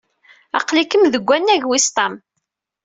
Aql-ikem 0.57 1.03
deg 1.13 1.23
wannag 1.27 1.63
wis 1.69 1.87
ṭam. 1.95 2.13